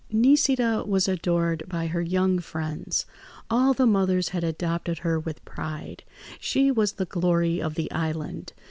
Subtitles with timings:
[0.11, 3.05] Nisida was adored by her young friends,
[3.51, 6.01] all the mothers had adopted her with pride;
[6.39, 8.53] she was the glory of the island.